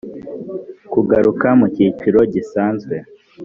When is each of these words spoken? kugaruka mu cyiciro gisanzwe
kugaruka 0.93 1.47
mu 1.59 1.65
cyiciro 1.75 2.19
gisanzwe 2.33 2.95